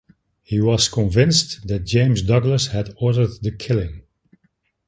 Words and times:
He 0.41 0.59
was 0.59 0.89
convinced 0.89 1.67
that 1.67 1.85
James 1.85 2.23
Douglas 2.23 2.65
had 2.69 2.91
ordered 2.99 3.33
the 3.43 3.51
killing. 3.51 4.01